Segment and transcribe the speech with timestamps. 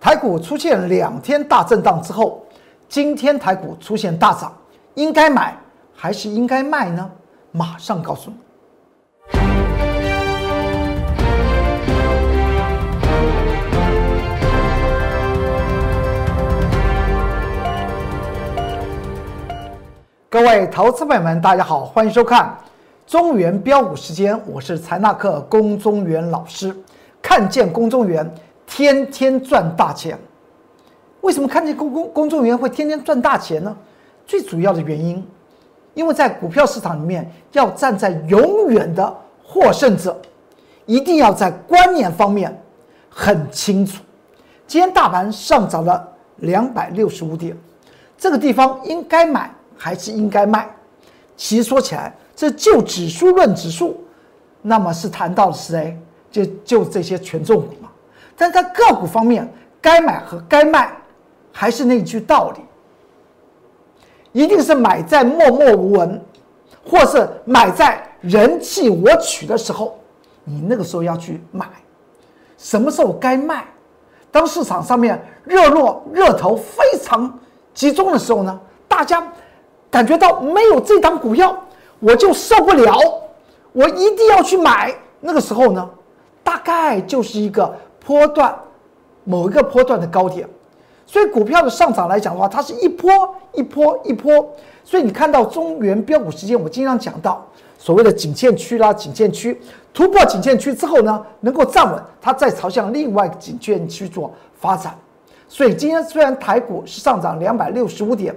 [0.00, 2.42] 台股出现两天大震荡之后，
[2.88, 4.50] 今天台股出现大涨，
[4.94, 5.54] 应该买
[5.94, 7.10] 还是应该卖呢？
[7.52, 8.36] 马上告诉你。
[20.30, 22.56] 各位投资朋友们，大家好，欢迎收看
[23.06, 26.74] 中原标股时间，我是财纳克龚中原老师。
[27.22, 28.26] 看见龚中原
[28.70, 30.16] 天天赚大钱，
[31.20, 33.76] 为什么看见龚龚龚中原会天天赚大钱呢？
[34.24, 35.22] 最主要的原因，
[35.92, 40.16] 因为在股票市场里面要站在永远的获胜者，
[40.86, 42.56] 一定要在观念方面
[43.10, 44.02] 很清楚。
[44.66, 47.54] 今天大盘上涨了两百六十五点，
[48.16, 49.50] 这个地方应该买。
[49.82, 50.68] 还是应该卖。
[51.38, 54.04] 其实说起来，这就指数论指数，
[54.60, 55.98] 那么是谈到谁？
[56.30, 57.89] 就就这些权重股嘛。
[58.40, 59.46] 但在个股方面，
[59.82, 60.90] 该买和该卖，
[61.52, 62.62] 还是那句道理，
[64.32, 66.24] 一定是买在默默无闻，
[66.88, 70.00] 或是买在人气我取的时候，
[70.42, 71.66] 你那个时候要去买。
[72.56, 73.62] 什么时候该卖？
[74.30, 77.38] 当市场上面热络热头非常
[77.74, 78.58] 集中的时候呢？
[78.88, 79.22] 大家。
[79.90, 81.52] 感觉到没有这档股票，
[81.98, 82.96] 我就受不了，
[83.72, 84.94] 我一定要去买。
[85.18, 85.90] 那个时候呢，
[86.44, 87.76] 大概就是一个
[88.10, 88.52] 波段，
[89.22, 90.44] 某一个波段的高点。
[91.06, 93.08] 所以股票的上涨来讲的话，它是一波
[93.52, 94.52] 一波一波。
[94.82, 97.46] 所以你看到中原标股时间，我经常讲到
[97.78, 99.56] 所谓的颈线区啦，颈线区
[99.94, 104.92] 突破颈线区之后呢，能够站稳，它再朝向另外一个颈线区做发展。
[105.48, 108.34] 所以今天虽然台股是上涨两百六十五点。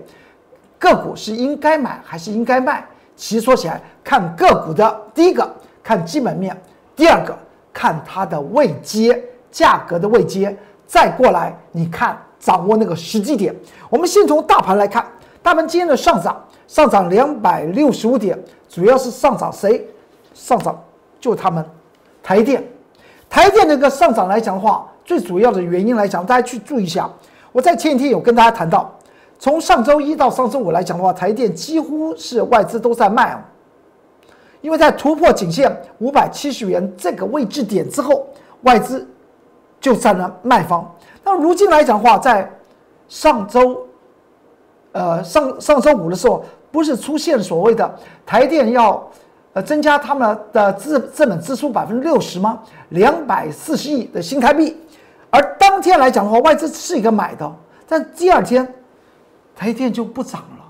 [0.78, 2.86] 个股是应该买还是应该卖？
[3.16, 5.52] 其实说起来，看个股的第一个
[5.82, 6.56] 看基本面，
[6.96, 7.34] 第二个
[7.72, 10.54] 看它的位阶，价格的位阶，
[10.88, 13.56] 再过来你看掌握那个时机点。
[13.90, 15.06] 我们先从大盘来看，
[15.42, 18.38] 大盘今天的上涨，上涨两百六十五点，
[18.68, 19.88] 主要是上涨谁？
[20.34, 20.78] 上涨
[21.22, 21.64] 就他们，
[22.24, 22.62] 台电，
[23.30, 27.08] 台电那个上涨来讲的话，最主要的原因来讲，大家去注意一下。
[27.52, 28.92] 我在前几天有跟大家谈到。
[29.40, 33.44] 从上周一到上周五来讲的话，台电几乎是外资都在卖啊，
[34.62, 35.70] 因为在突破颈线
[36.00, 38.26] 五百七十元这个位置点之后，
[38.62, 39.06] 外资
[39.84, 40.90] 就占了卖方。
[41.24, 42.50] 那如今来讲的话，在
[43.10, 43.86] 上周，
[44.94, 49.06] 呃上上周五的时候，不是出现所谓的台电要
[49.52, 52.60] 呃增加他们的资资本支出百分之六十吗？
[52.90, 54.78] 两百四十亿的新台币，
[55.30, 57.54] 而当天来讲的话，外资是一个买的，
[57.88, 58.68] 但第二天。
[59.56, 60.66] 台电就不涨了，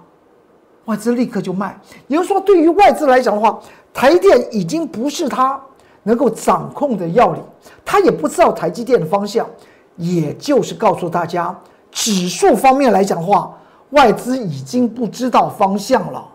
[0.86, 1.80] 外资立刻就卖。
[2.08, 3.58] 也就是说，对于外资来讲的话，
[3.94, 5.58] 台电已经不是他
[6.04, 7.44] 能够掌控的要领，
[7.84, 9.48] 他也不知道台积电的方向。
[9.96, 11.56] 也就是告诉大家，
[11.92, 13.56] 指数方面来讲的话，
[13.92, 16.28] 外资已经不知道方向了。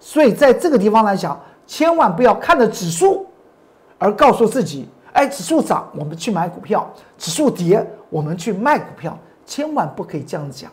[0.00, 3.26] 所以在这个地方来讲，千万不要看着指数
[3.98, 10.70] 而告诉自己：哎，指数涨我们去买股票，指数跌我们去卖股票，千万不可以这样讲。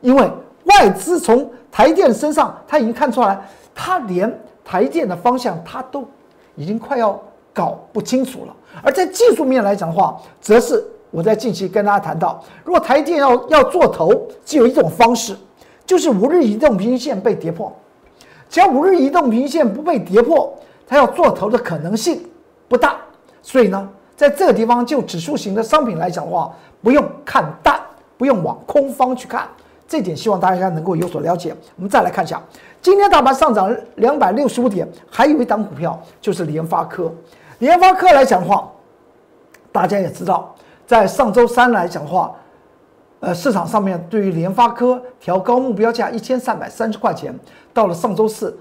[0.00, 0.30] 因为
[0.66, 3.36] 外资从台电身上，他已经看出来，
[3.74, 4.32] 他连
[4.64, 6.06] 台电的方向他都
[6.54, 7.20] 已经快要
[7.52, 8.54] 搞不清楚了。
[8.82, 14.12] 而在技术面来讲的话，则是我在近期跟大家谈到，如果台电要要做头，
[14.44, 15.36] 只有一种方式，
[15.86, 17.72] 就是五日移动平均线被跌破。
[18.48, 20.52] 只要五日移动平均线不被跌破，
[20.86, 22.22] 它要做头的可能性
[22.68, 22.96] 不大。
[23.42, 27.80] 所以呢，在这个地方就指数型的商品来讲的话，不用看淡，
[28.16, 29.48] 不用往空方去看。
[29.86, 31.54] 这点希望大家能够有所了解。
[31.76, 32.42] 我们再来看一下，
[32.80, 37.12] 今天大盘上涨两百六十五点，还有一档股票就是联发科。
[37.58, 38.70] 联发科来讲的话，
[39.72, 40.54] 大家也知道，
[40.86, 42.32] 在上周三来讲的话，
[43.18, 47.36] 呃，市场上面对于联发科调高目标价一千三百三十块钱。
[47.74, 48.56] 到了上周四，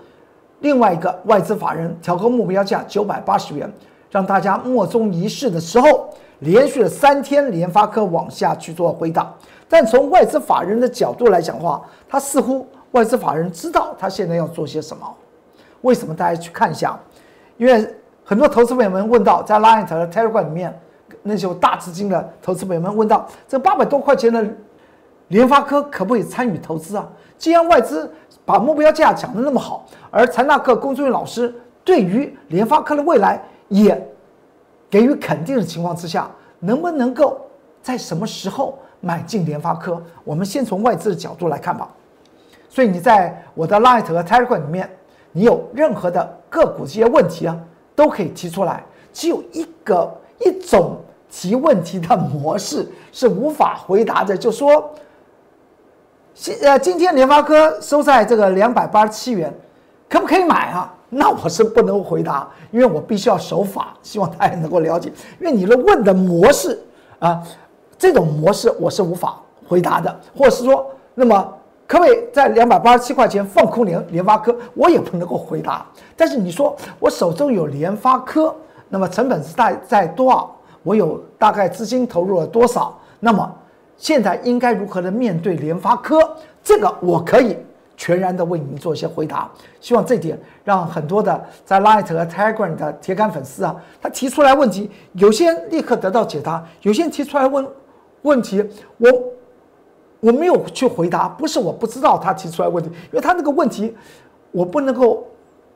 [0.61, 3.71] 另外一个外资法人调高目标价九百八十元，
[4.09, 9.31] 让大家莫衷一是的时候，连续了三天联发科往下去做回档。
[9.69, 15.05] 但从外资法人的角度来讲的话，他似乎外资法人知道他现在要做些什么。
[15.81, 16.15] 为什么？
[16.15, 16.97] 大家去看一下，
[17.57, 20.79] 因为很多投资朋友们问到，在 Line 和 Telegram 里面，
[21.21, 24.43] 那些大资金的投资朋友们问到，这八百多块钱的
[25.27, 27.07] 联发科可不可以参与投资啊？
[27.37, 28.11] 既然外资
[28.43, 34.09] 把目标价讲的那么好，而财纳克工作人员老师对于联发科的未来也
[34.89, 36.29] 给予肯定的情况之下，
[36.59, 37.39] 能不能够
[37.81, 38.77] 在什么时候？
[38.99, 41.87] 买进联发科，我们先从外资的角度来看吧。
[42.77, 44.87] 所以你在我的 Light 和 Telegram 里面，
[45.31, 47.57] 你有任何的个股这些问题啊，
[47.95, 48.83] 都可以提出来。
[49.11, 50.97] 只有一个一种
[51.27, 54.93] 提问题的模式是无法回答的，就说，
[56.35, 59.51] 今呃今天联发科收在这个两百八十七元，
[60.07, 60.93] 可不可以买啊？
[61.09, 65.11] 那我是不能回答，因为我必须要守法，希望大家能够了解。
[65.39, 66.79] 因为你的问的模式
[67.17, 67.41] 啊，
[67.97, 70.85] 这种模式我是无法回答的，或者是说，
[71.15, 71.56] 那么
[71.87, 75.85] 可不可以在两百八十七块钱放空联联发科，我也不能够回答。
[76.15, 78.53] 但是你说我手中有联发科，
[78.89, 80.53] 那么成本是在在多少？
[80.83, 82.99] 我有大概资金投入了多少？
[83.19, 83.49] 那么
[83.97, 86.35] 现在应该如何的面对联发科？
[86.63, 87.57] 这个我可以。
[87.99, 89.49] 全然的为您做一些回答，
[89.81, 97.67] 希望这点让很多的在 Light 和 Telegram 的铁杆粉丝啊，他提出来问题，有些人立刻得到解答，有些人提出来问
[98.21, 98.63] 问题，
[98.99, 99.09] 我
[100.19, 103.95] 我没有去回答，不是我不知道他提出来问题，因为他那个问题
[104.51, 105.27] 我不能够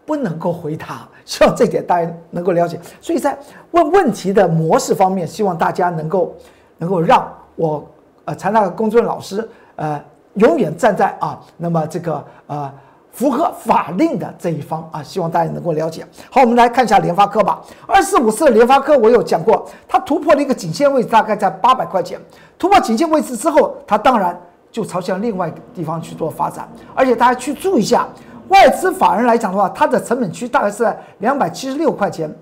[0.06, 2.80] 不能够回答，希望这点大家能够了解。
[3.00, 3.38] 所以在
[3.72, 6.36] 问问题的模式方面，希望大家能够
[6.78, 7.86] 能够让我
[8.26, 10.02] 呃财大的工作人员老师呃。
[10.36, 12.74] 永远站在啊，那么这个呃
[13.12, 16.06] 符合法令的这一方啊，希望大家能够了解。
[16.30, 17.62] 好，我们来看一下联发科吧。
[17.86, 22.20] 二四五四的联发科，我有讲过，它突破了一个颈线位，大概在八百块钱。
[22.58, 24.40] 突破颈线位置之后，它当然
[24.72, 26.68] 就朝向另外一个地方去做发展。
[26.96, 28.08] 而且大家去注意一下，
[28.48, 32.34] 外资法人来讲的话，它的成本区大概是在两百七十六块钱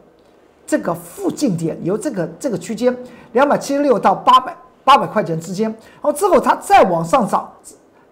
[0.67, 2.95] 这个附近点，由这个这个区间
[3.31, 5.67] 两百七十六到八百八百块钱之间。
[5.69, 7.51] 然后之后它再往上涨。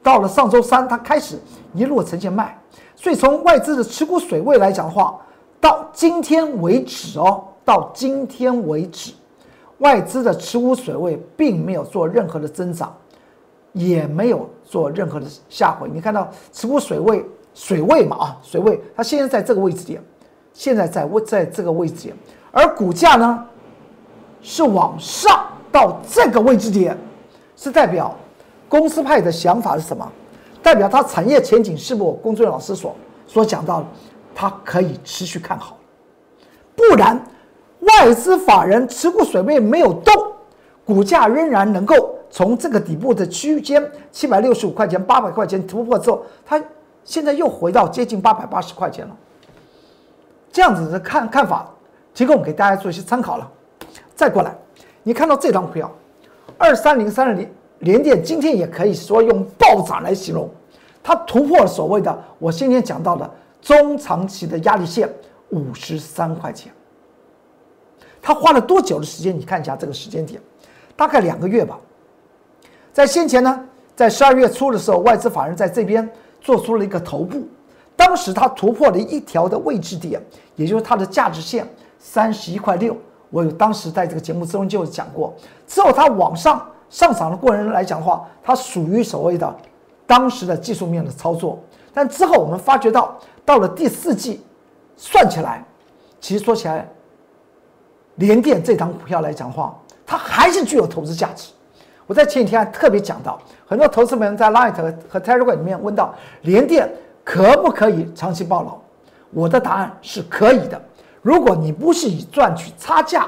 [0.04, 1.38] 到了上周三，它开始
[1.74, 2.58] 一路呈现卖，
[2.96, 5.20] 所以从外资的持股水位来讲的话，
[5.60, 9.14] 到今天为止哦，到今天为止，
[9.80, 12.96] 外资的持股水位并没有做任何的增长，
[13.74, 15.90] 也没有做任何的下回。
[15.94, 20.02] 你看到持股水位水位嘛啊，水位它现在在这个位置点，
[20.54, 22.16] 现在在位在这个位置点，
[22.52, 23.46] 而股价呢
[24.42, 26.98] 是往上到这个位置点，
[27.56, 28.16] 是代表。
[28.70, 30.12] 公司派的想法是什么？
[30.68, 32.12] 代表它产业前景是不？
[32.16, 32.94] 工作人员老师所
[33.26, 33.86] 所讲到的，
[34.36, 35.78] 它可以持续看好。
[36.76, 37.18] 不然，
[37.80, 40.14] 外资法人持股水位没有动，
[40.84, 46.62] 股价仍然能够从这个底部的区间七百六十五块钱、八百块钱突破之后，它
[47.06, 49.16] 现在又回到接近八百八十块钱了。
[50.52, 51.66] 这样子的看看法，
[52.14, 53.50] 提供给大家做一些参考了。
[54.18, 54.54] 再过来，
[55.02, 55.90] 你看到这张股票，
[56.58, 57.50] 二三零三零。
[57.82, 60.50] 联电今天也可以说用暴涨来形容，
[61.08, 63.32] 它突破了所谓的我今天讲到的
[63.62, 65.10] 中长期的压力线
[65.52, 66.70] 五十三块钱。
[68.22, 69.34] 它花了多久的时间？
[69.34, 70.42] 你看一下这个时间点，
[70.98, 71.80] 大概两个月吧。
[72.92, 73.58] 在先前呢，
[73.96, 76.12] 在十二月初的时候，外资法人在这边
[76.42, 77.48] 做出了一个头部，
[77.96, 80.22] 当时它突破了一条的位置点，
[80.58, 81.66] 也就是它的价值线
[81.98, 82.94] 三十一块六。
[83.30, 85.34] 我有当时在这个节目之中就讲过，
[85.66, 86.62] 之后它往上。
[86.90, 89.56] 上涨的过程来讲的话，它属于所谓的
[90.08, 91.62] 当时的技术面的操作。
[91.94, 93.16] 但之后我们发觉到，
[93.46, 94.42] 到了第四季，
[94.96, 95.64] 算起来，
[96.20, 96.88] 其实说起来，
[98.16, 101.52] 联电这张股票来讲的话，它还是具有投资价值。
[102.08, 104.74] 我在前几天还特别讲到，很多投资人在 Light
[105.10, 106.90] 和 Telegram 里面问到联电
[107.24, 108.78] 可不可以长期抱牢？
[109.32, 110.82] 我的答案是可以的。
[111.22, 113.28] 如果你不是以赚取差价。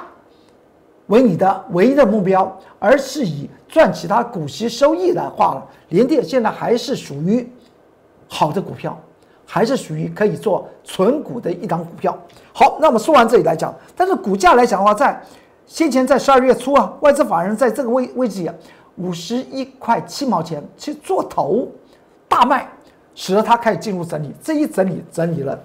[1.08, 7.48] 为你的唯一的目标，而是以赚其他股息收益的话，联电现在还是属于
[8.28, 8.98] 好的股票，
[9.46, 12.18] 还是属于可以做纯股的一档股票。
[12.54, 15.22] 好，那么说完这里来讲，但是股价来讲的话，在
[15.66, 18.52] 先前在十二月初啊，外资法人在这个位位置
[18.98, 21.68] 五十一块七毛钱去做头
[22.28, 22.70] 大卖，
[23.16, 24.32] 使得它开始进入整理。
[24.44, 25.58] 这一整理整理了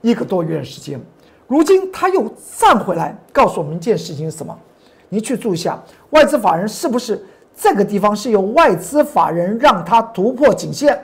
[0.00, 1.00] 一个多月的时间。
[1.46, 4.56] 如今他又站回来，告诉我们一件事情是什么？
[5.08, 7.20] 你去注意一下，外资法人是不是
[7.62, 10.98] 这个地方是由外资法人让它突破颈线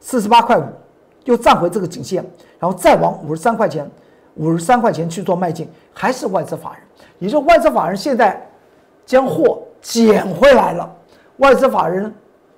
[0.00, 0.64] 四十八块五，
[1.24, 2.24] 又站回这个颈线，
[2.58, 3.88] 然后再往五十三块钱、
[4.34, 6.82] 五十三块钱去做迈进，还是外资法人？
[7.20, 8.44] 也就外资法人现在
[9.06, 10.92] 将货捡回来了。
[11.36, 12.12] 外资法人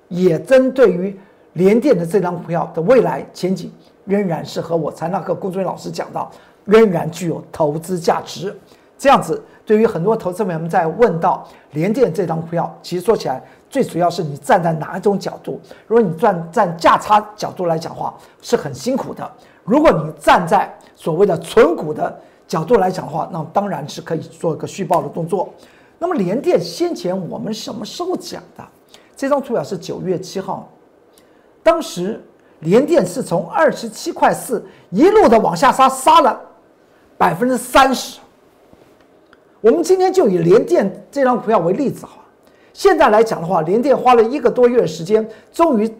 [0.07, 1.19] 也针对于
[1.53, 3.71] 联电的这张股票的未来前景。
[4.05, 6.31] 仍然是和我财纳克工作人员老师讲到，
[6.63, 8.55] 仍然具有投资价值。
[8.97, 15.59] 这样子，对于很多投资朋友们在问到联电这张股票，其实说起来，最主要是你站在哪一种角度？
[15.87, 19.23] 如果你站站价差角度来讲话，是很辛苦的；
[19.63, 25.53] 如果你站在所谓的纯股的角度来讲的话，那当然是可以做一个续报的动作。
[25.99, 28.63] 那么联电先前我们什么时候讲的？
[29.15, 30.69] 这张图表是九月七号，
[31.61, 32.21] 当时。
[32.61, 36.39] 联电是从二十七块四一路的往下杀，杀了
[37.17, 38.19] 百分之三十。
[39.65, 42.19] 我们今天就以联电这张股票为例子哈。
[42.71, 45.91] 现在来讲的话，联电花了一个多月的时间，终于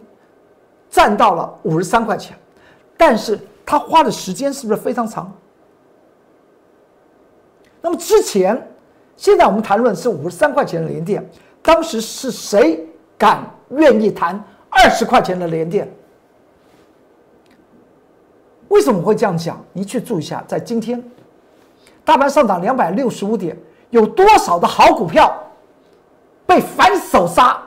[0.88, 2.38] 站到了五十三块钱，
[2.96, 5.32] 但是它花的时间是不是非常长？
[7.80, 8.70] 那么之前，
[9.16, 11.28] 现在我们谈论是五十三块钱的联电，
[11.60, 12.86] 当时是谁
[13.18, 15.92] 敢愿意谈二十块钱的联电？
[18.68, 19.60] 为什么会这样讲？
[19.72, 21.02] 你去注意一下，在今天，
[22.06, 23.58] 大盘上涨两百六十五点，
[23.90, 25.36] 有多少的好股票
[26.46, 27.60] 被反手杀？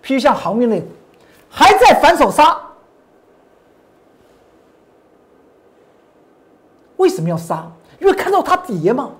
[0.00, 0.86] 譬如像航运类，
[1.50, 2.56] 还在反手杀，
[6.96, 7.68] 为什么要杀？
[7.98, 9.10] 因为看到它跌嘛。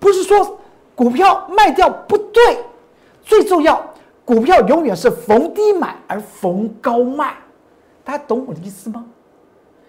[0.00, 0.58] 不是说
[0.94, 2.64] 股票卖掉不对，
[3.22, 3.84] 最重要，
[4.24, 7.34] 股票永远是逢低买而逢高卖。
[8.04, 9.04] 大家懂我的意思吗？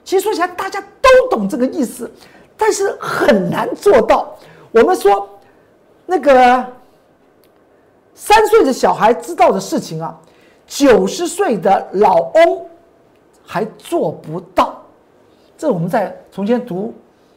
[0.04, 2.12] 其实说起来，大家都懂这个意思，
[2.60, 4.36] 但是很难做到。
[4.72, 5.28] 我们说
[6.06, 6.64] 那个
[8.14, 10.16] 三岁的小孩知道的事情啊，
[10.68, 12.66] 九十岁的老翁
[13.44, 14.80] 还做不到。
[15.58, 16.94] 这我们在从前读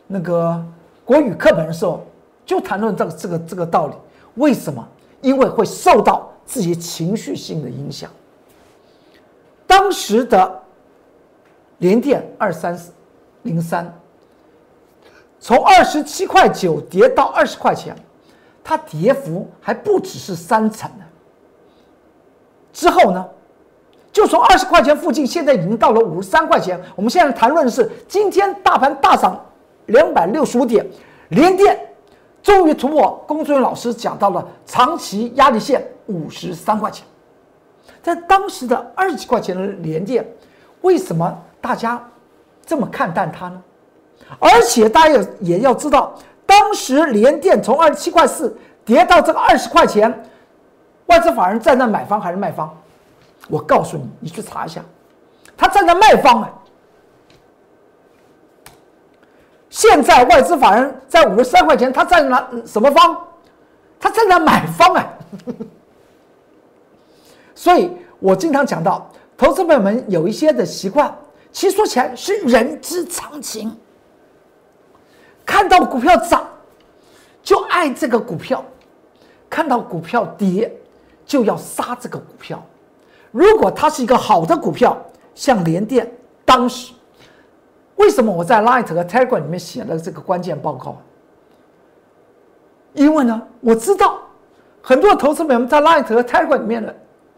[0.07, 0.63] 那个
[1.05, 2.05] 国语课本的时候
[2.45, 3.95] 就谈论这个这个这个道理。
[4.35, 4.87] 为什么？
[5.21, 8.11] 因为会受到自己情绪性的影响。
[9.67, 10.59] 当时的。
[11.79, 12.93] 连电二三四
[13.43, 13.93] 零三，
[15.43, 17.97] 从二十七块九跌到二十块钱，
[18.63, 21.05] 它跌幅还不只是三成呢。
[22.73, 23.29] 之后呢，
[24.13, 26.81] 就从二十块钱附近，现在已经到了五十三块钱。
[26.95, 29.45] 我们现在谈论的是今天大盘大涨
[29.87, 30.87] 两百六十五点，
[31.31, 31.77] 连电
[32.41, 37.05] 终于突破龚尊老师讲到了长期压力线五十三块钱。
[38.01, 40.25] 在当时的二十几块钱的连电，
[40.83, 41.37] 为什么？
[41.61, 42.01] 大家
[42.65, 43.61] 这么看淡它呢？
[44.39, 46.15] 而且大家也也要知道，
[46.47, 50.25] 当时联电从二十七块四跌到这个二十块钱，
[51.07, 52.71] 外资法人站在买方还是卖方？
[53.49, 54.83] 我告诉你，你去查一下，
[55.57, 56.53] 他站在卖方啊。
[59.69, 63.17] 现在外资法人在五十三块钱，他站在什么方？
[63.99, 65.07] 他站在买方啊。
[67.55, 71.15] 所以我经常讲到，投资朋友们有一些的习惯。
[71.53, 73.77] 其实说起来是人之常情，
[75.45, 76.47] 看到股票涨
[77.43, 78.65] 就爱这个股票，
[79.51, 80.73] 看到股票跌
[81.27, 82.63] 就要杀这个股票。
[83.31, 84.97] 如果它是一个好的股票，
[85.35, 86.11] 像联电，
[86.45, 86.93] 当时
[87.97, 90.97] 为什么我在 Light 和 Telegram 里面写了这个关键报告？
[92.93, 94.19] 因为呢，我知道
[94.83, 96.93] 很多投资们在 Light 和 Telegram 里面呢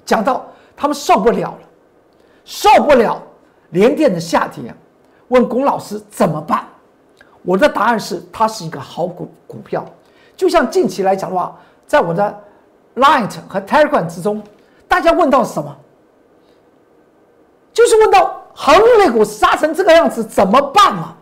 [0.05, 0.47] 讲到
[0.77, 1.61] 他们受不了了，
[2.45, 3.23] 受不了。
[3.71, 4.75] 联电的下跌，
[5.29, 6.67] 问龚老师怎么办？
[7.45, 9.85] 我的答案是，它是一个好股股票。
[10.37, 12.43] 就像近期来讲的话，在我的
[12.97, 14.43] Light 和 Telegram 之中，
[14.89, 15.77] 大家问到什么？
[17.73, 21.17] 就是问到航运类股杀成这个样子怎么办嘛？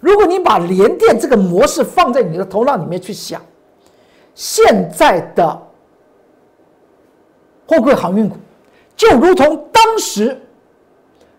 [0.00, 3.40] 如果你把联电这个模式放在你的头脑里面去想，
[4.34, 5.62] 现在的
[7.66, 8.36] 货柜航运股，
[8.96, 10.38] 就如同当时。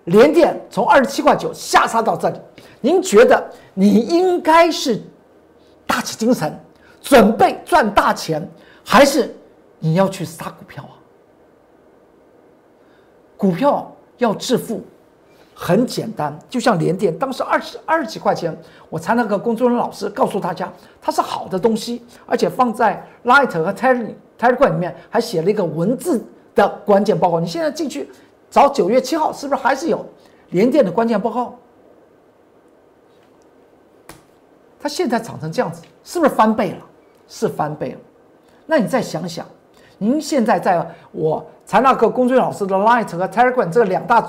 [0.08, 2.38] 联电从二十七块九下杀到这里，
[2.84, 3.42] 您觉得
[3.74, 5.02] 你应该是
[5.88, 6.54] 打起精神
[7.02, 8.46] 准备赚大钱，
[8.84, 9.34] 还是
[9.80, 11.00] 你要去杀股票啊？
[13.38, 14.82] 股票要致富
[15.56, 18.54] 很简单，就像联电当时二十二十几块钱，
[18.90, 20.70] 我才那个工作人员老师告诉大家
[21.02, 26.22] 它是好的东西，而且放在 Light 和 Terry Terry 里面还写了一个文字
[26.54, 27.40] 的关键报告。
[27.40, 28.12] 你现在进去。
[28.52, 30.06] 找九月七号是不是还是有
[30.52, 31.58] 联电的关键报告？
[34.84, 36.80] 它现在涨成这样子，是不是翻倍了？
[37.26, 38.00] 是翻倍了。
[38.66, 39.46] 那你再想想，
[39.98, 44.28] 您现在在我财纳克龚俊老师的 Light 和 Telegram 这两大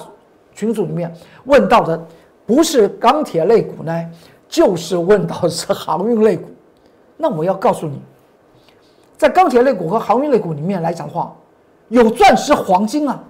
[0.54, 1.12] 群组里面
[1.46, 2.00] 问到的，
[2.46, 4.10] 不是钢铁类股呢，
[4.48, 6.48] 就是问到是航运类股。
[7.16, 8.00] 那我要告诉你，
[9.16, 11.34] 在钢铁类股和航运类股里面来讲话，
[11.88, 13.20] 有钻石、黄金啊。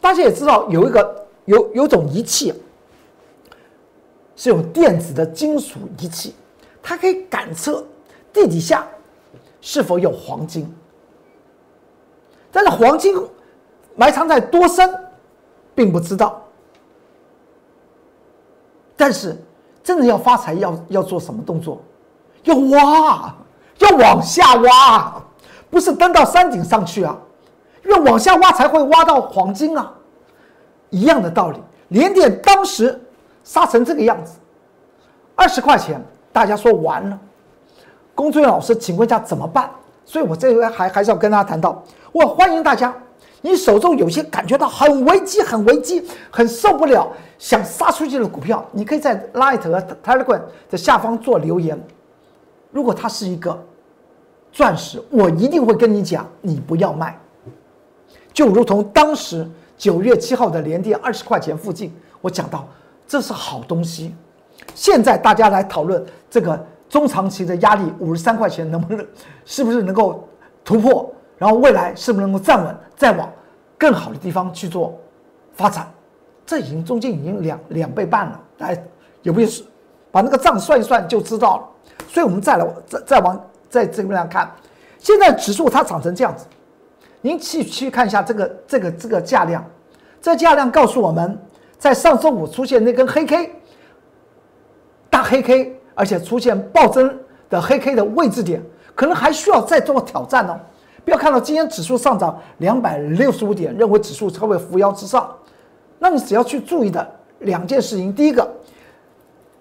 [0.00, 2.54] 大家也知道有一个有有种仪器，
[4.42, 6.34] 是用电子的金属仪器，
[6.82, 7.86] 它可以感测
[8.32, 8.84] 地底下
[9.60, 10.68] 是否有黄金。
[12.50, 13.14] 但是黄金
[13.94, 14.92] 埋藏在多深，
[15.76, 16.42] 并不知道。
[18.96, 19.40] 但是
[19.80, 21.80] 真的要发财，要要做什么动作？
[22.42, 23.32] 要挖，
[23.78, 25.22] 要往下挖，
[25.70, 27.16] 不是登到山顶上去啊。
[27.84, 29.94] 因为往下挖才会挖到黄金啊，
[30.90, 31.60] 一样的道理。
[31.90, 33.00] 连电当时
[33.44, 34.38] 杀成这个样子，
[35.34, 37.18] 二十块钱，大家说完了。
[38.14, 39.70] 工作人员老师，请问一下怎么办？
[40.04, 41.82] 所以我这回还还是要跟大家谈到，
[42.12, 42.94] 我欢迎大家，
[43.40, 51.80] 你手中有些感觉到很危机、很危机、很受不了，想杀出去的股票，你可以在 Light 和 Telegram 的下方做留言。
[52.70, 53.58] 如果它是一个
[54.50, 57.18] 钻石，我一定会跟你讲，你不要卖。
[58.32, 62.66] 就如同当时九月七号的连跌二十块钱附近，我讲到
[63.06, 64.14] 这是好东西。
[64.74, 69.06] 现在大家来讨论这个中长期的压力，五十三块钱能不能，
[69.44, 70.28] 是不是能够
[70.64, 71.12] 突破？
[71.38, 73.30] 然后未来是不是能够站稳，再往
[73.76, 74.96] 更好的地方去做
[75.54, 75.90] 发展？
[76.46, 78.84] 这已经中间已经两两倍半了，来
[79.22, 79.48] 有没有
[80.10, 81.68] 把那个账算一算就知道了？
[82.08, 84.50] 所以我们再来再再往在这边来看，
[84.98, 86.46] 现在指数它涨成这样子。
[87.20, 89.64] 您去去看一下这个这个这个价量，
[90.20, 91.38] 这价量告诉我们，
[91.82, 93.50] 在上周五出现那根黑 K，
[95.10, 97.12] 大黑 K，而且出现暴增
[97.50, 98.62] 的黑 K 的位置点，
[98.94, 100.56] 可能还需要再做挑战哦。
[101.04, 105.28] 不要看到今天指数上涨两百六十五点，认为指数超越扶摇直上，
[105.98, 107.04] 那你只要去注意的
[107.40, 108.48] 两件事情，第一个，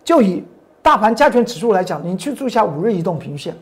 [0.04, 0.44] 就以
[0.84, 3.56] 大盘加权指数来讲，你去注意一下五日移动平均线，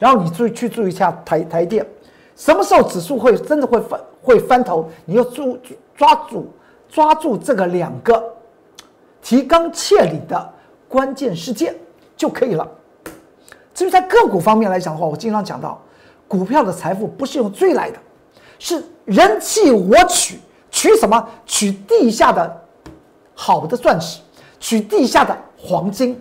[0.00, 1.86] 然后你注意去注意一下台台电。
[2.34, 4.88] 什么时候指数会真的会翻会翻头？
[5.04, 5.56] 你要注
[5.94, 6.48] 抓住
[6.88, 8.34] 抓住这个两个
[9.20, 10.52] 提纲挈领的
[10.88, 11.74] 关键事件
[12.16, 12.66] 就可以了。
[13.74, 15.80] 至于在个股方面来讲的话，我经常讲到，
[16.26, 17.98] 股票的财富不是用追来的，
[18.58, 20.40] 是人气我取，
[20.70, 21.28] 取什么？
[21.46, 22.62] 取地下的
[23.34, 24.20] 好的钻石，
[24.58, 26.20] 取地下的黄金。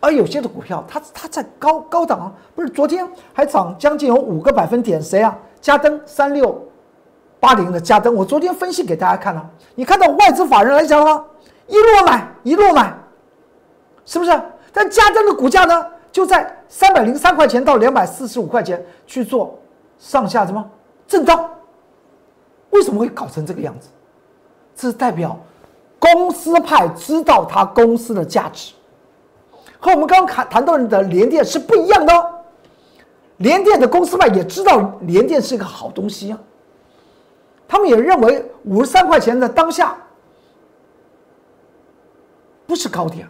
[0.00, 5.00] 而有些的股票，它它在高高档，不是昨天还涨将近有五个百分点？
[5.00, 5.38] 谁啊？
[5.62, 6.62] 嘉登三六
[7.44, 9.50] 八零的嘉登，我昨天分析给大家看了。
[9.74, 11.22] 你看到外资法人来讲的话，
[11.66, 12.96] 一路买一路买，
[14.06, 14.32] 是不是？
[14.72, 19.58] 但嘉登的股价呢，就在三百零三块钱到两百四十五块钱去做
[19.98, 20.64] 上下什么
[21.06, 21.50] 震荡？
[22.70, 23.90] 为什么会搞成这个样子？
[24.74, 25.38] 这是代表
[25.98, 28.72] 公司派知道它公司的价值。
[29.78, 32.30] 和我们刚刚谈谈到的联电是不一样的，
[33.36, 36.38] 联电的公司派也知道联电是一个好东西啊，
[37.74, 39.96] 他们也认为五十三块钱的当下
[42.68, 43.28] 不是高点，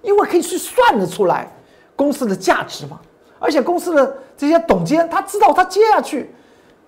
[0.00, 1.46] 因为可以去算得出来
[1.94, 2.98] 公司的价值嘛，
[3.38, 6.34] 而且公司的这些董监他知道他接下去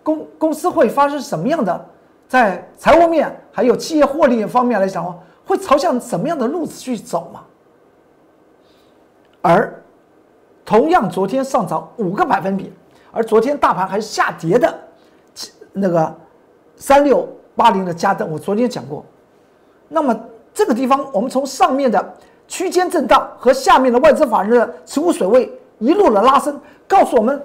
[0.03, 1.87] 公公司会发生什么样的，
[2.27, 7.45] 在财务面还有企业获利方面来讲的话，会朝向什么样的路子去走嘛。
[9.43, 9.85] 而
[10.65, 12.73] 同样，昨天上涨五个百分比，
[13.13, 14.75] 而昨天大盘还是下跌的，
[15.75, 16.15] 那个
[16.79, 19.05] 三六八零的加登，我昨天讲过。
[19.89, 20.19] 那么
[20.55, 22.15] 这个地方，我们从上面的
[22.47, 27.43] 区间震荡和下面的外资法人的持股水位一路的拉升，告诉我们，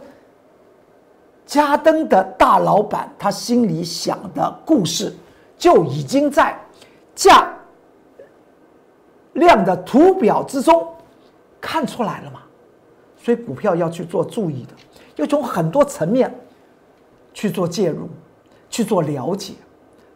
[1.45, 5.13] 加登的大老板他心里想的故事，
[5.57, 6.57] 就已经在
[7.15, 7.53] 价
[9.33, 10.87] 量的图表之中。
[11.61, 12.41] 看出来了嘛？
[13.15, 14.73] 所以股票要去做注意的，
[15.15, 16.29] 要从很多层面
[17.33, 18.09] 去做介入，
[18.73, 19.53] 去做了解。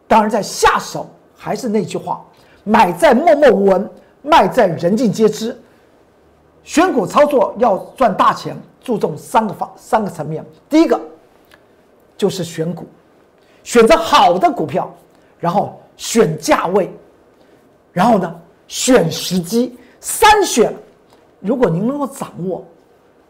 [0.07, 2.25] 当然，在下手还是那句话：
[2.63, 3.87] 买在默默无闻，
[4.23, 5.55] 卖在人尽皆知。
[6.63, 10.43] 选股操作要赚大钱，注重三个方三个层面。
[10.67, 10.99] 第一个
[12.17, 12.87] 就是选股，
[13.63, 14.91] 选择好的股票，
[15.39, 16.91] 然后选价位，
[17.93, 20.73] 然后呢选时机，三选。
[21.41, 22.65] 如果您能够掌握，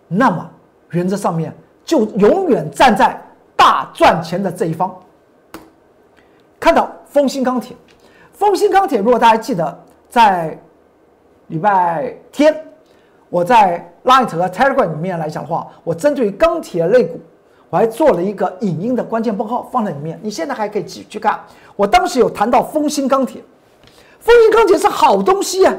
[0.08, 0.50] 那么
[0.92, 3.22] 原则上面就永远站在
[3.58, 4.96] 大赚钱的这一方。
[6.68, 7.74] 看到丰兴钢铁，
[8.34, 10.60] 丰兴钢铁，如果大家记得，在
[11.48, 12.54] 礼拜天
[13.30, 17.22] 我在 Light 和 Telegram 里面来讲的话，我针对于钢铁类股，
[17.70, 21.40] 我还做了一个影音的关键报告放在里面，你现在还可以继续去看。
[21.78, 23.42] 我当时有谈到丰兴钢铁，
[24.20, 25.74] 丰兴钢铁是好东西啊。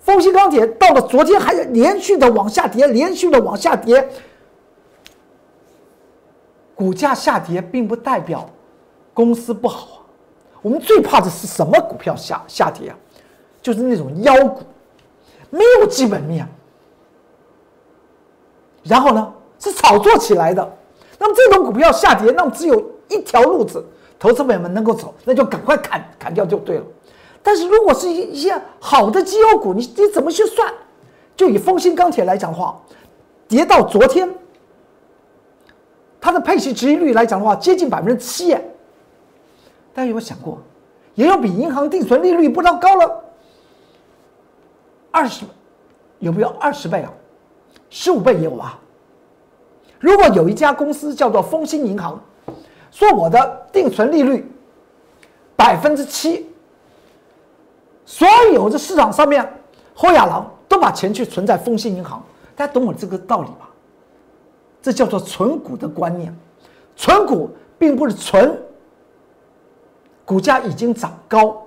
[0.00, 4.08] 丰兴钢铁到了昨天还连续的往下跌，连续的往下跌，
[6.74, 8.48] 股价下跌并不代表
[9.14, 9.96] 公司不好啊。
[10.62, 12.96] 我们最怕的是什么股票下下跌啊？
[13.62, 14.62] 就是那种妖股，
[15.50, 16.48] 没有基本面，
[18.82, 20.76] 然后呢是炒作起来的。
[21.18, 23.84] 那么这种股票下跌，那么只有一条路子，
[24.18, 26.84] 投资朋友们能够走，那就赶快砍砍掉就对了。
[27.42, 30.72] 但是如果是一一些好的绩优股，你你怎么去算？
[31.36, 32.78] 就以丰兴钢铁来讲的话，
[33.48, 34.28] 跌到昨天，
[36.20, 38.54] 它的配息值利率来讲的话，接近百分之七。
[39.92, 40.58] 大家有没有想过，
[41.14, 43.24] 也有比银行定存利率不知道高了
[45.10, 45.44] 二十
[46.18, 47.12] 有没有二十倍啊？
[47.88, 48.78] 十五倍也有啊。
[49.98, 52.18] 如果有一家公司叫做丰兴银行，
[52.90, 54.50] 说我的定存利率
[55.56, 56.46] 百分之七，
[58.04, 59.46] 所有的市场上面
[59.94, 62.22] 后亚郎都把钱去存在丰兴银行，
[62.54, 63.68] 大家懂我这个道理吧？
[64.80, 66.34] 这叫做存股的观念，
[66.96, 68.56] 存股并不是存
[70.30, 71.60] 股价已经涨高，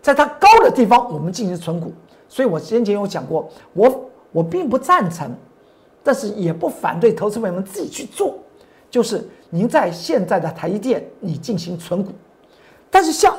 [0.00, 1.92] 在它高的地方我们进行存股。
[2.28, 5.34] 所以我先前有讲过，我我并不赞成。
[6.04, 8.38] 但是也不反对投资朋友们自己去做，
[8.88, 12.12] 就是您在现在的台积电你进行存股，
[12.88, 13.36] 但是像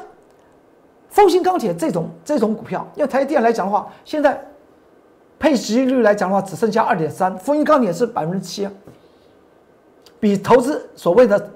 [1.08, 4.45] 丰兴钢铁这种这种股票，用台积电来讲的话，现在
[5.39, 8.67] 配息率来讲的话只剩下二点三，丰兴钢铁是百分之七，
[10.19, 11.50] 比投资所谓的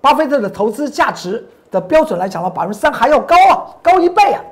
[0.00, 4.44] 巴菲特的投资价值的标准来讲的话，百分之三还要高啊，高一倍啊！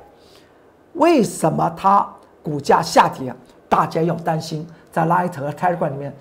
[0.93, 2.05] 为什么它
[2.43, 3.33] 股价下跌？
[3.69, 4.67] 大家要担心。
[4.91, 6.13] 在 Light 和 Telegram 里面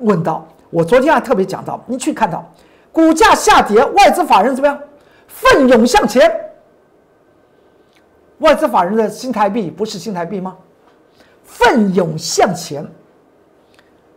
[0.00, 2.44] 问到，我昨天还特别讲到，你去看到
[2.92, 4.78] 股价下跌，外资法人怎么样？
[5.26, 6.30] 奋勇向前。
[8.40, 10.54] 外资法人的新台币不是新台币吗？
[11.44, 12.86] 奋勇向前。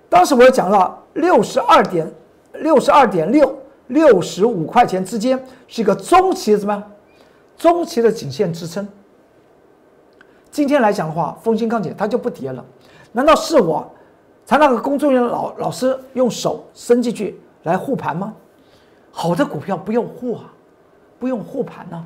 [0.10, 2.12] 当时我讲了六十二点
[2.53, 6.84] 六十二点六六十五块钱之间是一个中期的什么？
[7.58, 8.88] 中期的颈线支撑。
[10.52, 12.63] 今天来讲的话，丰兴钢铁它就不跌了。
[13.12, 13.89] 难道是我，
[14.45, 18.34] 才那个工作人员老老师用手伸进去来护盘吗？
[19.12, 20.54] 好的股票不用护啊，
[21.17, 22.06] 不用护盘呢。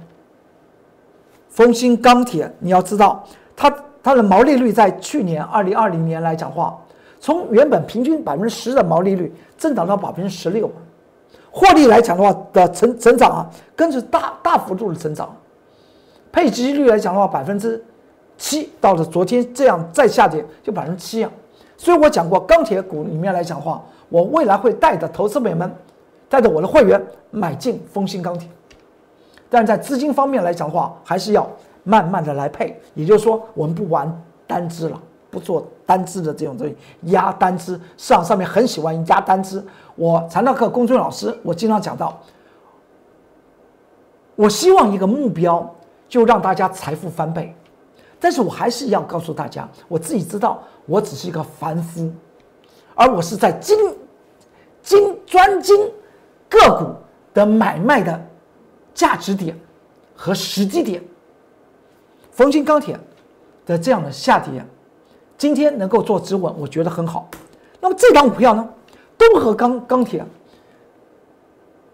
[1.49, 3.69] 丰兴钢铁，你要知道，它
[4.01, 6.79] 它的毛利率在去年二零二零年来讲话，
[7.19, 10.71] 从原本平均百分之十的毛利率增长到百分之十六，
[11.51, 15.35] 获利来讲的话的成成长啊，跟着大大幅度的成长，
[16.31, 17.83] 配息率来讲的话百分之。
[18.37, 21.31] 七到了昨天这样再下跌就百分之七啊，
[21.77, 25.71] 所以我讲过钢铁股里面来讲的话，我未来会带着投资美们，
[26.27, 28.49] 带着我的会员买进丰兴钢铁，
[29.47, 31.47] 但在资金方面来讲的话，还是要
[31.83, 34.11] 慢慢的来配，也就是说我们不玩
[34.47, 36.73] 单支了，不做单支的这种东西，
[37.11, 39.61] 压单支市场上面很喜欢压单支。
[39.95, 42.17] 我财道课公孙老师，我经常讲到，
[44.37, 45.69] 我希望一个目标
[46.07, 47.53] 就让大家财富翻倍。
[48.21, 52.09] 但是我还是要告诉大家，我自己知道，我只是一个凡夫，
[52.95, 53.77] 而我是在精
[54.81, 55.75] 精专精
[56.47, 56.85] 个股
[57.33, 58.17] 的买卖的
[58.93, 59.59] 价值点
[60.15, 61.03] 和时机点。
[62.31, 62.97] 逢锌钢铁
[63.65, 64.65] 的这样的下跌，
[65.41, 67.27] 今天能够做止稳，我觉得很好。
[67.79, 68.69] 那么这档股票呢，
[69.17, 70.23] 东河钢钢铁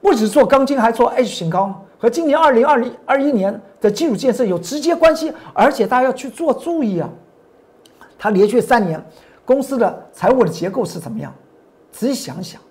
[0.01, 1.81] 不止做钢筋，还做 H 型钢。
[1.97, 7.10] 和今年二零二零二一年的基础建设有直接关系，而且大家要去做注意啊！
[8.19, 9.01] 它连续三年
[9.45, 11.33] 公司的财务的结构是怎么样？
[11.89, 12.62] 仔细想想。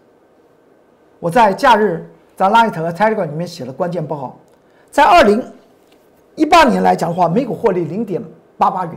[1.18, 4.36] 我在假日在 Light 和 Telegram 里面写了关键报告，
[4.90, 5.42] 在二零
[6.34, 8.22] 一八年来讲的话，每股获利零点
[8.58, 8.96] 八八元；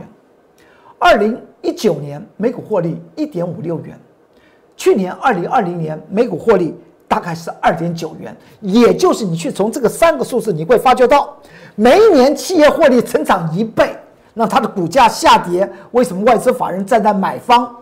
[1.00, 3.96] 二零一九年每股获利一点五六元；
[4.76, 6.72] 去年二零二零年每股获利。
[7.08, 11.36] 大概是二点九元，也就是你去从这个三个数字，你会发觉到
[11.74, 13.96] 每一年企业获利成长一倍，
[14.32, 17.74] 那它的股价下跌，为什么外资法人站在买方？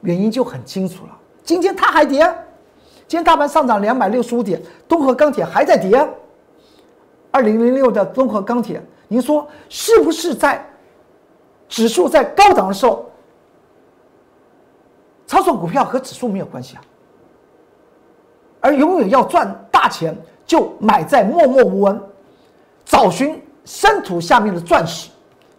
[0.00, 1.10] 原因就很清楚了。
[1.44, 2.20] 今天它还跌，
[3.06, 6.02] 今天大盘上涨两百六十五点，东河钢铁还在跌。
[7.30, 10.64] 二零零六的东河钢铁，您说是不是在
[11.72, 13.06] 指数在高涨的时候，
[15.26, 16.82] 操作股票和指数没有关系啊？
[18.60, 21.98] 而永远要赚大钱，就买在默默无闻，
[22.84, 25.08] 找寻深土下面的钻石，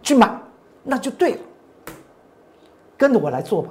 [0.04, 0.32] 去买，
[0.84, 1.38] 那就对了。
[2.96, 3.70] 跟着我来做吧。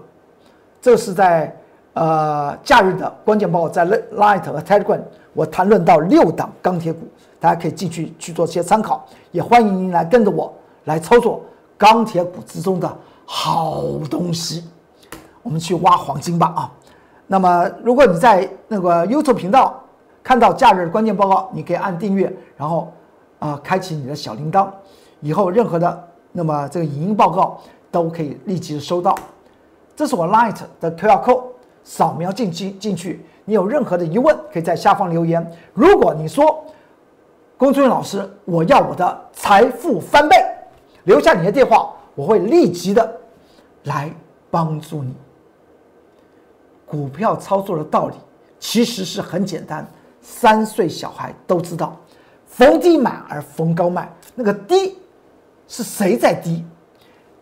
[0.81, 1.57] 这是在
[1.93, 4.99] 呃假日的关键报告，在 Light 和 Telegram，
[5.31, 7.07] 我谈论到六档钢铁股，
[7.39, 9.07] 大家可以继续去做些参考。
[9.31, 10.53] 也欢迎您来跟着我
[10.83, 11.41] 来操作
[11.83, 14.63] 钢铁股之中的好东西。
[15.41, 16.71] 我们去挖黄金吧啊！
[17.27, 19.77] 那么，如果你在那个 YouTube 频道
[20.23, 22.89] 看到假日关键报告，你可以按订阅，然后
[23.39, 24.69] 啊，开启你的小铃铛，
[25.19, 27.59] 以后任何的那么这个影音报告
[27.91, 29.13] 都可以立即收到。
[29.93, 31.43] 这是我 Light 的 QR code，
[31.83, 33.25] 扫描进去进去。
[33.43, 35.45] 你有任何的疑问，可以在下方留言。
[35.73, 36.63] 如果你说
[37.57, 40.37] 龚俊老师，我要我的财富翻倍，
[41.03, 43.19] 留下你的电话，我会立即的
[43.83, 44.13] 来
[44.49, 45.13] 帮助你。
[46.85, 48.15] 股票操作的道理
[48.59, 49.85] 其实是很简单，
[50.21, 51.97] 三岁小孩都知道，
[52.45, 54.11] 逢低买而逢高卖。
[54.35, 54.97] 那个低
[55.67, 56.63] 是谁在低？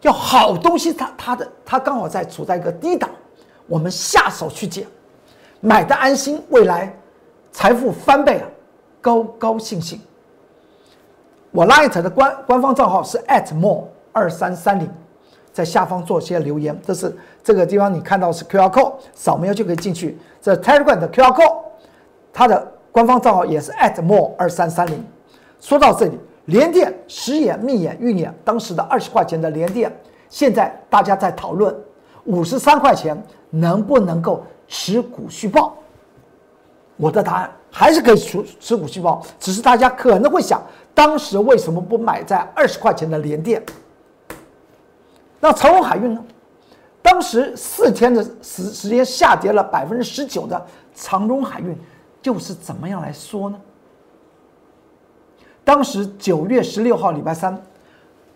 [0.02, 3.10] 要好东西，它它的它刚好在处在一个低档，
[3.68, 4.88] 我们下手去捡，
[5.60, 6.98] 买的安心，未来
[7.52, 8.48] 财富翻倍啊，
[9.00, 10.02] 高高兴兴。
[11.52, 13.18] 我 Light 的官官方账号是
[13.54, 13.84] @more
[14.14, 14.90] 二三三零，
[15.52, 16.80] 在下方做些留言。
[16.82, 20.18] 这是这个地方你看到是 QR code，扫描就可以进去。
[20.42, 21.58] 这 Telegram 的 QR code，
[22.32, 25.06] 它的官方账号也是 @more 二三三零。
[25.60, 29.94] 说到这里，联电、时眼、密眼、预眼，当时的二十块钱的联电，
[30.30, 31.76] 现在大家在讨论
[32.24, 35.74] 五十三块钱能不能够持股续报？
[36.96, 40.62] 我的答案还是可以持持股续报，只是大家可能会想。
[40.94, 43.64] 当时为什么不买在二十块钱的联电？
[45.40, 46.24] 那长荣海运呢？
[47.02, 51.76] 当时四天的时时间下跌了百分之十九的长荣海运，
[52.22, 53.60] 就是怎么样来说呢？
[55.64, 57.60] 当时九月十六号礼拜三，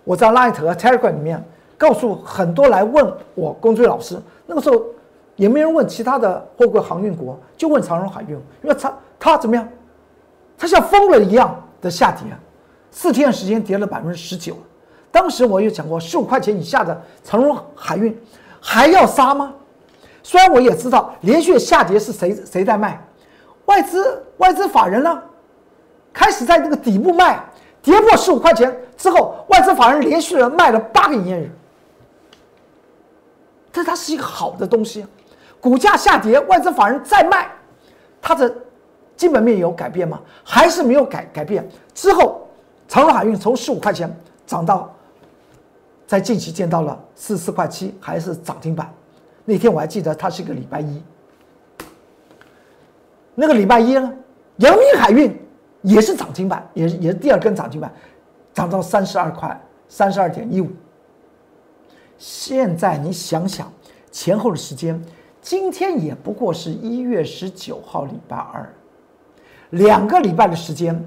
[0.03, 1.43] 我在 Light 和 Telegram 里面
[1.77, 4.83] 告诉很多来问我龚俊老师，那个时候
[5.35, 8.31] 也没人问其他的货柜航运国，就问长荣海运，
[8.63, 9.67] 因为它它怎么样？
[10.57, 12.23] 它像疯了一样的下跌。
[12.95, 14.55] 四天时间跌了百分之十九，
[15.11, 18.17] 当时我有讲过，十五块钱以下的长荣海运
[18.61, 19.53] 还要杀吗？
[20.23, 23.05] 虽然我也知道连续下跌是谁谁在卖，
[23.65, 25.21] 外资外资法人呢，
[26.13, 27.43] 开始在这个底部卖，
[27.81, 31.51] 跌破十五块钱之后，外资法人连续的卖了八个营业日，
[33.73, 35.05] 但它是一个好的东西，
[35.59, 37.51] 股价下跌，外资法人再卖，
[38.21, 38.55] 它的
[39.17, 40.21] 基本面有改变吗？
[40.45, 41.69] 还是没有改改变？
[41.93, 42.41] 之后。
[42.87, 44.13] 长荣海运从十五块钱
[44.45, 44.93] 涨到，
[46.05, 48.93] 在近期见到了四十四块七，还是涨停板。
[49.43, 51.03] 那天我还记得，它是一个礼拜一。
[53.33, 54.13] 那个礼拜一呢，
[54.57, 55.35] 阳明海运
[55.81, 57.91] 也是涨停板，也是也是第二根涨停板，
[58.53, 60.69] 涨到三十二块，三十二点一五。
[62.17, 63.71] 现在你想想
[64.11, 65.03] 前后的时间，
[65.41, 68.73] 今天也不过是一月十九号礼拜二，
[69.71, 71.03] 两个礼拜的时间。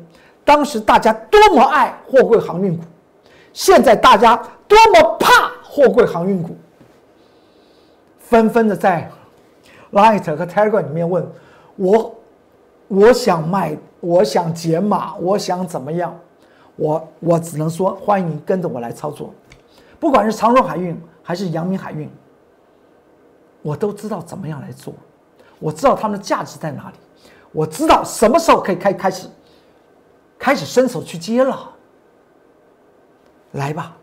[0.49, 2.83] 当时大家多么爱货柜航运股，
[3.53, 4.35] 现在大家
[4.67, 6.57] 多么怕货柜航运股，
[8.19, 9.11] 纷纷的在
[9.93, 11.31] Light 和 Telegram 里面问
[11.77, 12.15] 我，
[12.89, 16.19] 我想卖，我想解码，我想怎么样？
[16.77, 19.35] 我我只能说欢迎跟着我来操作，
[20.01, 22.11] 不管是长荣海运还是阳明海运，
[23.61, 24.95] 我都知道怎么样来做，
[25.59, 26.97] 我知道他们的价值在哪里，
[27.53, 29.29] 我知道什么时候可以开开始。
[30.39, 31.69] 开始伸手去接了，
[33.53, 33.97] 来吧，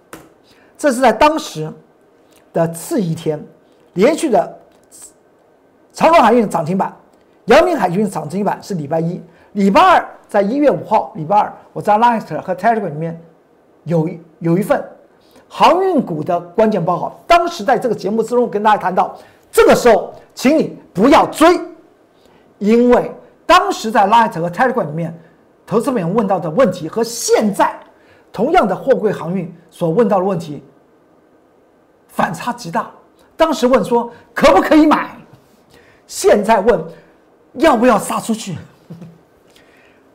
[0.78, 1.72] 这是在当时
[2.52, 3.42] 的次一天，
[3.94, 4.60] 连续的
[5.94, 6.94] 长荣海运涨停板，
[7.46, 9.22] 阳明海运涨停板是礼拜一，
[9.54, 13.18] 礼拜二在一月五号，礼拜二我在 Light 和 Telegram 里面
[13.86, 14.84] 有有一份
[15.48, 19.18] 航运股的关键报告，当时在这个节目之中跟大家谈到，
[19.50, 21.58] 这个时候请你不要追，
[22.60, 23.10] 因为
[23.46, 25.18] 当时在 Light 和 Telegram 里面。
[25.66, 27.78] 投资朋友问到的问题和现在
[28.32, 30.64] 同样的货柜航运所问到的问题
[32.08, 32.92] 反差极大。
[33.36, 35.18] 当时问说可不可以买，
[36.08, 36.82] 现在问
[37.54, 38.58] 要不要杀出去，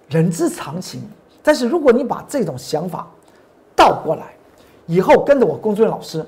[0.09, 1.03] 人之常情。
[1.43, 3.07] 但是如果你把这种想法
[3.75, 4.23] 倒过来，
[4.87, 6.25] 以后跟着我龚俊老师，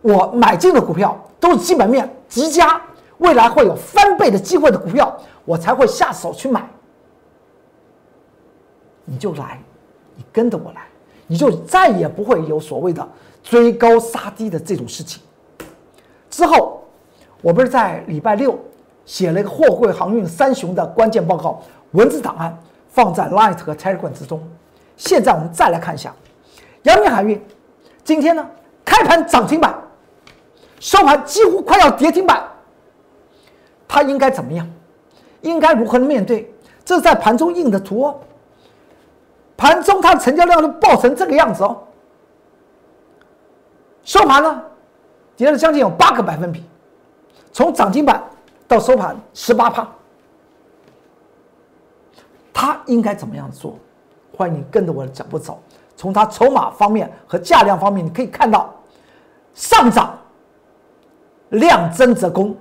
[0.00, 2.80] 我买进的股票都是基本面极佳，
[3.18, 6.68] 未来会有翻倍的机会的股票，我才会下手去买。
[9.08, 9.60] 你就来，
[10.14, 10.82] 你跟着我来，
[11.26, 13.06] 你就再也不会有所谓的
[13.42, 15.22] 追高杀低的这种事情。
[16.28, 16.84] 之后，
[17.40, 18.58] 我不是在礼拜六
[19.06, 22.56] 写了一个货柜航运三雄的关键报告文字档案，
[22.88, 24.42] 放在 Light 和 Telegram 之中。
[24.96, 26.14] 现在我们再来看一下，
[26.82, 27.40] 阳明海运
[28.04, 28.46] 今天呢
[28.84, 29.74] 开盘涨停板，
[30.80, 32.42] 收盘几乎快要跌停板，
[33.86, 34.68] 它应该怎么样？
[35.42, 36.52] 应该如何面对？
[36.84, 38.18] 这是在盘中印的图哦。
[39.58, 41.76] 盘中它的成交量都爆成这个样子哦，
[44.04, 44.62] 收盘呢
[45.36, 46.64] 跌了将近有八个百分比，
[47.52, 48.22] 从涨停板
[48.66, 49.86] 到收盘十八趴，
[52.52, 53.76] 它应该怎么样做？
[54.36, 55.60] 欢迎你跟着我的脚步走。
[55.96, 58.72] 从它筹码方面和价量方面，你可以看到
[59.54, 60.16] 上涨
[61.48, 62.56] 量增则攻，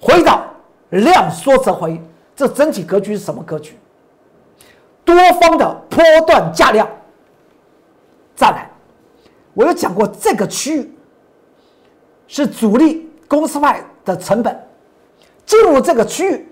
[0.00, 0.44] 回档
[0.90, 2.02] 量缩则回，
[2.34, 3.78] 这整体格局是什么格局？
[5.04, 6.88] 多方的波段价量，
[8.34, 8.70] 再来，
[9.54, 10.94] 我有讲过这个区域
[12.26, 14.58] 是主力公司派的成本，
[15.44, 16.48] 进入这个区域，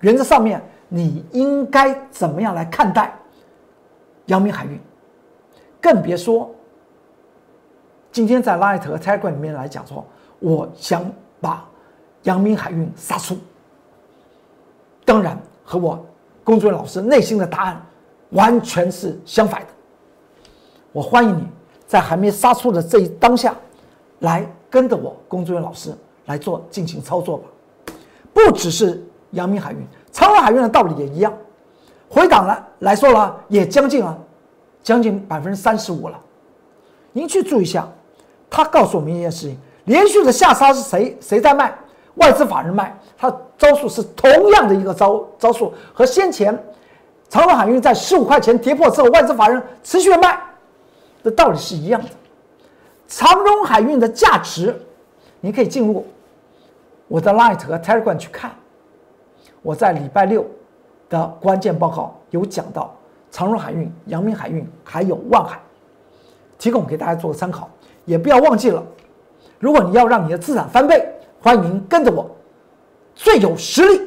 [0.00, 3.14] 原则上面你应该怎么样来看待
[4.26, 4.78] 阳明海运？
[5.80, 6.54] 更别说
[8.12, 10.04] 今天在 Light 和 Tech 里面来讲说，
[10.38, 11.04] 我想
[11.40, 11.66] 把
[12.24, 13.38] 阳明海运杀出。
[15.04, 16.04] 当然和我
[16.44, 17.82] 工作人老师内心的答案
[18.32, 19.68] 完全是相反的。
[20.92, 21.46] 我欢迎你
[21.86, 23.54] 在还没杀出的这一当下，
[24.18, 25.94] 来跟着我工作人员老师
[26.26, 27.44] 来做进行操作吧。
[28.32, 29.78] 不只是阳明海运，
[30.10, 31.32] 长荣海运的道理也一样。
[32.08, 34.18] 回档了来说了，也将近啊，
[34.82, 36.18] 将近百分之三十五了。
[37.12, 37.88] 您去注意一下，
[38.50, 41.74] 他告诉我们一件事情：连续的下杀是谁谁在卖？
[42.16, 46.54] 外资法人卖，他招数是同样的一个招招数，和先前
[47.32, 50.38] 长荣海运在十五块钱跌破之后，外资法人持续的卖
[51.22, 52.08] 的道理是一样的。
[53.08, 54.78] 长荣海运的价值，
[55.40, 56.06] 你可以进入
[57.08, 58.50] 我的 Light 和 Telegram 去看。
[59.62, 60.46] 我在礼拜六
[61.08, 62.94] 的关键报告有讲到
[63.30, 65.58] 长荣海运、阳明海运还有万海，
[66.58, 67.66] 提供给大家做个参考。
[68.04, 68.84] 也不要忘记了，
[69.58, 71.02] 如果你要让你的资产翻倍。
[71.40, 72.30] 欢迎您跟着我，
[73.14, 74.02] 最有实力、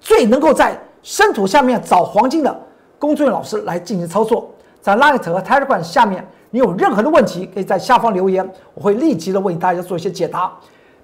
[0.00, 2.60] 最能够在深土下面找黄金的
[3.00, 4.48] 工作人员老师来进行操作。
[4.80, 10.52] 在 Light 和 Telegram 下面，你有任何的问题，可以在下方留言，我会立即的为大家做一些解答，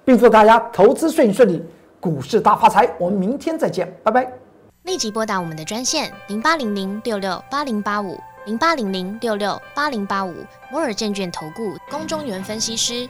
[0.05, 1.63] 并祝大家投资顺顺利，
[1.99, 2.87] 股市大发财。
[2.99, 4.31] 我们明天再见，拜拜。
[4.83, 10.33] 立即拨打我们的专线零八零零六六八零八五零八零零六六八零八五
[10.71, 13.09] 摩尔证券投顾龚中原分析师。